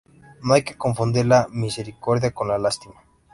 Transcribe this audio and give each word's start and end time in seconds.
No 0.41 0.55
hay 0.55 0.63
que 0.63 0.75
confundir 0.79 1.27
la 1.27 1.47
misericordia 1.51 2.33
con 2.33 2.47
la 2.47 2.57
lástima. 2.57 3.03